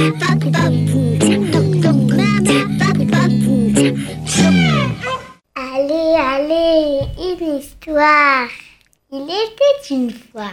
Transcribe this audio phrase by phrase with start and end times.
[0.00, 0.14] Allez,
[6.16, 8.48] allez, une histoire.
[9.12, 10.52] Il était une fois.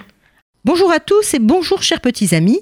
[0.65, 2.59] Bonjour à tous et bonjour chers petits amis.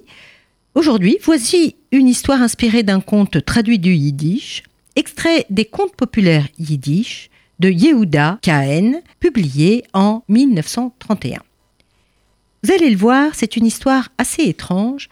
[0.75, 4.61] Aujourd'hui, voici une histoire inspirée d'un conte traduit du yiddish,
[4.95, 11.41] extrait des contes populaires yiddish de Yehuda Kahen, publié en 1931.
[12.61, 15.09] Vous allez le voir, c'est une histoire assez étrange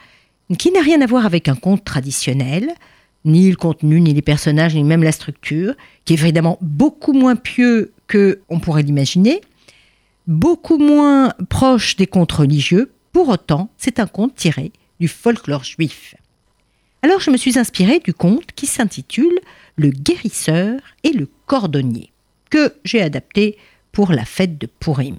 [0.57, 2.73] qui n'a rien à voir avec un conte traditionnel,
[3.25, 5.73] ni le contenu, ni les personnages, ni même la structure,
[6.05, 9.41] qui est évidemment beaucoup moins pieux que on pourrait l'imaginer,
[10.27, 12.91] beaucoup moins proche des contes religieux.
[13.11, 16.15] Pour autant, c'est un conte tiré du folklore juif.
[17.01, 19.37] Alors je me suis inspirée du conte qui s'intitule
[19.75, 22.11] Le guérisseur et le cordonnier,
[22.49, 23.57] que j'ai adapté
[23.91, 25.17] pour la fête de Purim.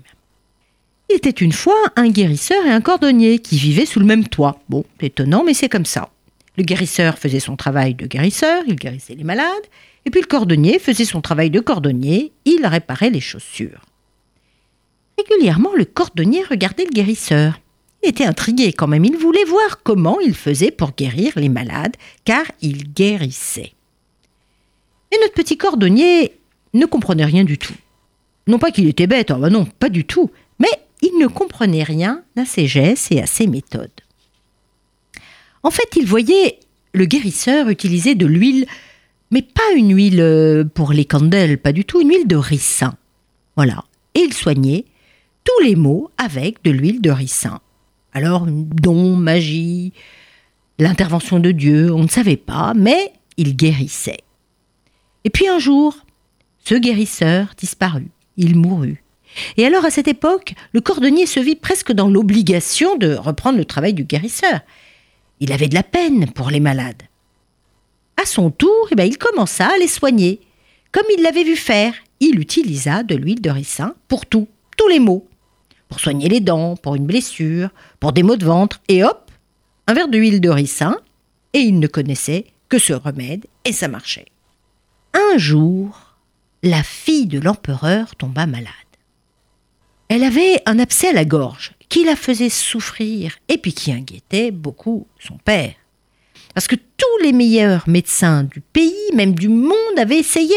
[1.15, 4.59] Il était une fois un guérisseur et un cordonnier qui vivaient sous le même toit.
[4.69, 6.11] Bon, étonnant, mais c'est comme ça.
[6.59, 9.47] Le guérisseur faisait son travail de guérisseur, il guérissait les malades,
[10.05, 13.83] et puis le cordonnier faisait son travail de cordonnier, il réparait les chaussures.
[15.17, 17.61] Régulièrement, le cordonnier regardait le guérisseur.
[18.03, 21.97] Il était intrigué quand même, il voulait voir comment il faisait pour guérir les malades,
[22.25, 23.73] car il guérissait.
[25.13, 26.33] Mais notre petit cordonnier
[26.73, 27.77] ne comprenait rien du tout.
[28.49, 30.69] Non pas qu'il était bête, oh non, pas du tout, mais
[31.03, 33.91] il ne comprenait rien à ses gestes et à ses méthodes.
[35.63, 36.59] En fait, il voyait
[36.93, 38.67] le guérisseur utiliser de l'huile,
[39.31, 42.97] mais pas une huile euh, pour les candelles, pas du tout, une huile de ricin.
[43.57, 43.85] Voilà.
[44.15, 44.85] Et il soignait
[45.45, 47.61] tous les maux avec de l'huile de ricin.
[48.13, 49.93] Alors, don, magie,
[50.79, 54.21] l'intervention de Dieu, on ne savait pas, mais il guérissait.
[55.25, 55.97] Et puis un jour,
[56.65, 59.04] ce guérisseur disparut, il mourut.
[59.57, 63.65] Et alors à cette époque, le cordonnier se vit presque dans l'obligation de reprendre le
[63.65, 64.61] travail du guérisseur.
[65.41, 67.03] Il avait de la peine pour les malades.
[68.21, 70.41] À son tour, eh bien, il commença à les soigner.
[70.93, 75.01] Comme il l'avait vu faire, il utilisa de l'huile de ricin pour tout, tous les
[75.01, 75.27] maux.
[75.89, 79.31] Pour soigner les dents, pour une blessure, pour des maux de ventre, et hop,
[79.87, 80.97] un verre d'huile de ricin,
[81.53, 84.27] et il ne connaissait que ce remède, et ça marchait.
[85.13, 86.17] Un jour,
[86.63, 88.73] la fille de l'empereur tomba malade.
[90.15, 94.53] Elle avait un abcès à la gorge qui la faisait souffrir et puis qui inquiétait
[94.53, 95.75] beaucoup son père.
[96.55, 100.55] Parce que tous les meilleurs médecins du pays, même du monde, avaient essayé.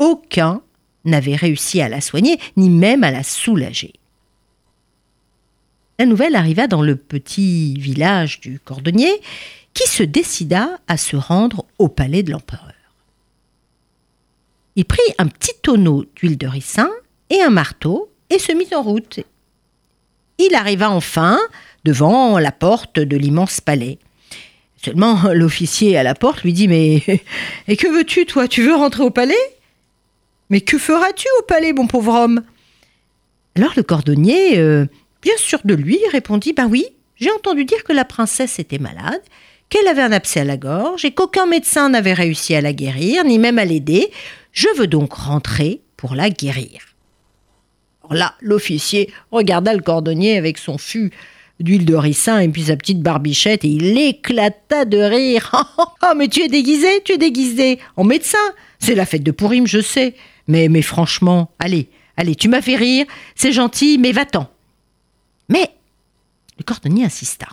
[0.00, 0.60] Aucun
[1.04, 3.92] n'avait réussi à la soigner, ni même à la soulager.
[6.00, 9.20] La nouvelle arriva dans le petit village du cordonnier,
[9.72, 12.74] qui se décida à se rendre au palais de l'empereur.
[14.74, 16.90] Il prit un petit tonneau d'huile de ricin
[17.30, 19.20] et un marteau et se mit en route.
[20.38, 21.38] Il arriva enfin
[21.84, 23.98] devant la porte de l'immense palais.
[24.82, 27.02] Seulement, l'officier à la porte lui dit Mais
[27.68, 28.48] et que veux-tu, toi?
[28.48, 29.34] Tu veux rentrer au palais?
[30.50, 32.42] Mais que feras-tu au palais, mon pauvre homme?
[33.56, 34.86] Alors le cordonnier, euh,
[35.22, 36.86] bien sûr de lui, répondit Ben oui,
[37.16, 39.22] j'ai entendu dire que la princesse était malade,
[39.68, 43.24] qu'elle avait un abcès à la gorge et qu'aucun médecin n'avait réussi à la guérir,
[43.24, 44.10] ni même à l'aider.
[44.52, 46.93] Je veux donc rentrer pour la guérir.
[48.10, 51.12] Là, l'officier regarda le cordonnier avec son fût
[51.60, 55.52] d'huile de ricin et puis sa petite barbichette et il éclata de rire.
[55.78, 58.38] oh, mais tu es déguisé, tu es déguisé en médecin.
[58.78, 60.14] C'est la fête de Pourim, je sais.
[60.48, 64.48] Mais, mais franchement, allez, allez, tu m'as fait rire, c'est gentil, mais va-t'en.
[65.48, 65.70] Mais
[66.58, 67.46] le cordonnier insista.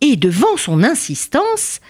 [0.00, 1.80] Et devant son insistance,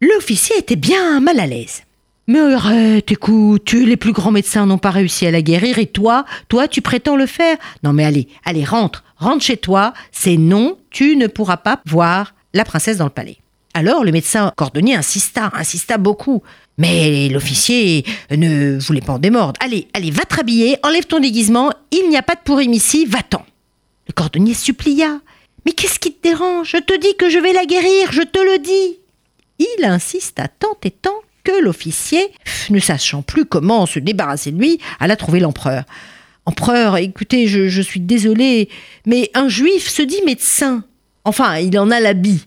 [0.00, 1.82] l'officier était bien mal à l'aise.
[2.30, 6.24] Mais arrête, écoute, les plus grands médecins n'ont pas réussi à la guérir et toi,
[6.46, 7.56] toi, tu prétends le faire.
[7.82, 12.36] Non mais allez, allez, rentre, rentre chez toi, c'est non, tu ne pourras pas voir
[12.54, 13.38] la princesse dans le palais.
[13.74, 16.40] Alors le médecin cordonnier insista, insista beaucoup.
[16.78, 19.58] Mais l'officier ne voulait pas en démordre.
[19.60, 23.06] Allez, allez, va te rhabiller, enlève ton déguisement, il n'y a pas de pourrim ici,
[23.06, 23.44] va-t'en.
[24.06, 25.18] Le cordonnier supplia.
[25.66, 26.70] Mais qu'est-ce qui te dérange?
[26.70, 29.00] Je te dis que je vais la guérir, je te le dis.
[29.58, 31.10] Il insista tant et tant
[31.60, 32.22] l'officier,
[32.70, 35.84] ne sachant plus comment se débarrasser de lui, alla trouver l'empereur.
[36.46, 38.68] Empereur, écoutez, je, suis désolé,
[39.06, 40.84] mais un juif se dit médecin.
[41.24, 42.46] Enfin, il en a l'habit.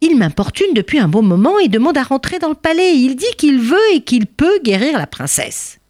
[0.00, 2.96] Il m'importune depuis un bon moment et demande à rentrer dans le palais.
[2.96, 5.80] Il dit qu'il veut et qu'il peut guérir la princesse.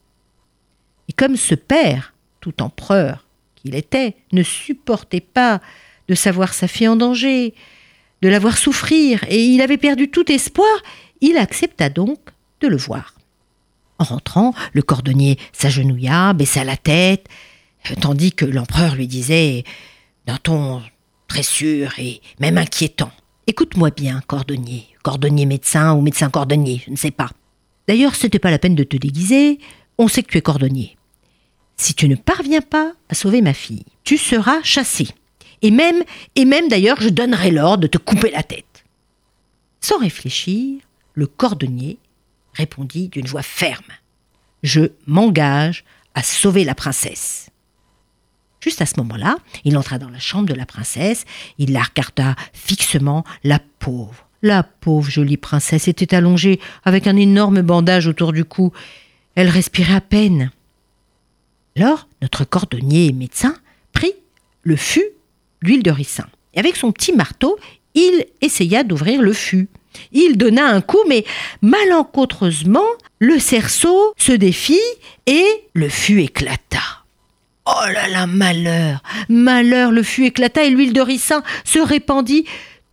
[1.09, 3.27] Et comme ce père, tout empereur
[3.57, 5.61] qu'il était, ne supportait pas
[6.09, 7.55] de savoir sa fille en danger,
[8.23, 10.69] de la voir souffrir, et il avait perdu tout espoir,
[11.21, 12.19] il accepta donc
[12.65, 13.15] de le voir.
[13.99, 17.29] En rentrant, le cordonnier s'agenouilla, baissa la tête,
[18.01, 19.65] tandis que l'empereur lui disait,
[20.27, 20.83] d'un ton
[21.29, 23.13] très sûr et même inquiétant
[23.47, 27.31] Écoute-moi bien, cordonnier, cordonnier médecin ou médecin cordonnier, je ne sais pas.
[27.87, 29.59] D'ailleurs, ce n'était pas la peine de te déguiser,
[29.99, 30.97] on sait que tu es cordonnier.
[31.77, 35.09] Si tu ne parviens pas à sauver ma fille, tu seras chassé.
[35.61, 36.03] Et même,
[36.37, 38.85] et même d'ailleurs, je donnerai l'ordre de te couper la tête.
[39.83, 40.81] Sans réfléchir,
[41.13, 41.99] le cordonnier
[42.55, 43.83] répondit d'une voix ferme.
[44.63, 45.85] Je m'engage
[46.15, 47.51] à sauver la princesse.
[48.61, 51.27] Juste à ce moment-là, il entra dans la chambre de la princesse,
[51.59, 57.63] il la regarda fixement, la pauvre, la pauvre jolie princesse était allongée avec un énorme
[57.63, 58.73] bandage autour du cou.
[59.35, 60.51] Elle respirait à peine.
[61.77, 63.57] Alors, notre cordonnier médecin
[63.95, 64.13] prit
[64.63, 65.09] le fût
[65.63, 66.27] d'huile de ricin.
[66.53, 67.59] Et avec son petit marteau,
[67.95, 69.69] il essaya d'ouvrir le fût.
[70.13, 71.25] Il donna un coup, mais
[71.63, 72.87] malencontreusement,
[73.19, 74.81] le cerceau se défit
[75.27, 76.81] et le fût éclata.
[77.67, 82.45] Oh là là, malheur Malheur, le fût éclata et l'huile de ricin se répandit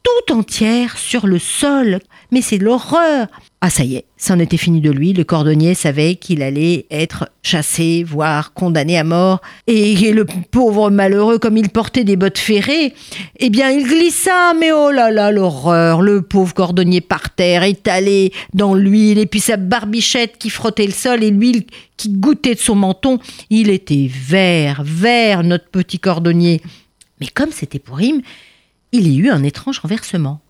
[0.04, 2.00] tout entière sur le sol.
[2.32, 3.28] Mais c'est l'horreur.
[3.64, 7.30] Ah ça y est, c'en était fini de lui, le cordonnier savait qu'il allait être
[7.44, 12.96] chassé, voire condamné à mort, et le pauvre malheureux, comme il portait des bottes ferrées,
[13.38, 18.34] eh bien il glissa, mais oh là là, l'horreur, le pauvre cordonnier par terre, étalé
[18.56, 21.66] dans l'huile, et puis sa barbichette qui frottait le sol, et l'huile
[21.98, 23.20] qui goûtait de son menton,
[23.52, 26.64] il était vert, vert, notre petit cordonnier.
[27.20, 28.24] Mais comme c'était pour him,
[28.92, 30.42] il y eut un étrange renversement.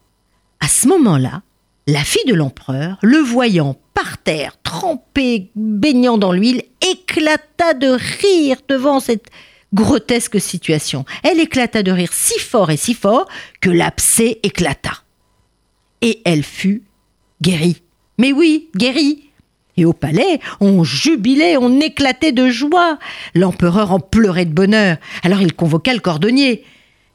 [0.60, 1.42] À ce moment-là,
[1.88, 8.58] la fille de l'empereur, le voyant par terre, trempé, baignant dans l'huile, éclata de rire
[8.68, 9.28] devant cette
[9.74, 11.06] grotesque situation.
[11.24, 13.28] Elle éclata de rire si fort et si fort
[13.62, 15.04] que l'abcès éclata.
[16.02, 16.84] Et elle fut
[17.42, 17.82] guérie.
[18.18, 19.30] Mais oui, guérie.
[19.78, 23.00] Et au palais, on jubilait, on éclatait de joie.
[23.34, 24.98] L'empereur en pleurait de bonheur.
[25.24, 26.64] Alors il convoqua le cordonnier.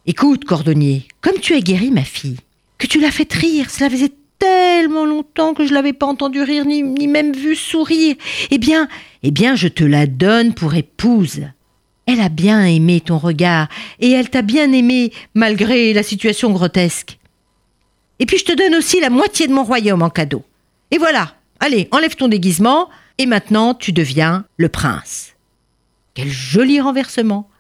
[0.09, 2.37] Écoute, cordonnier, comme tu es guérie, ma fille,
[2.79, 6.65] que tu l'as fait rire, cela faisait tellement longtemps que je l'avais pas entendu rire
[6.65, 8.15] ni, ni même vu sourire.
[8.53, 8.87] Eh bien,
[9.25, 11.41] eh bien, je te la donne pour épouse.
[12.07, 13.69] Elle a bien aimé ton regard,
[13.99, 17.19] et elle t'a bien aimé malgré la situation grotesque.
[18.21, 20.45] Et puis je te donne aussi la moitié de mon royaume en cadeau.
[20.93, 25.35] Et voilà, allez, enlève ton déguisement, et maintenant tu deviens le prince.
[26.15, 27.51] Quel joli renversement.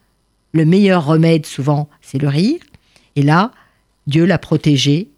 [0.56, 2.60] Le meilleur remède souvent, c'est le rire.
[3.14, 3.52] Et là,
[4.06, 5.10] Dieu l'a protégé,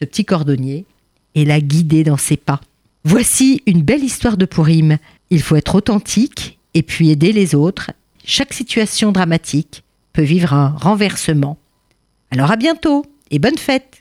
[0.00, 0.86] ce petit cordonnier,
[1.34, 2.62] et l'a guidé dans ses pas.
[3.04, 4.96] Voici une belle histoire de Pourim.
[5.28, 7.90] Il faut être authentique et puis aider les autres.
[8.24, 9.82] Chaque situation dramatique
[10.14, 11.58] peut vivre un renversement.
[12.30, 13.97] Alors à bientôt et bonne fête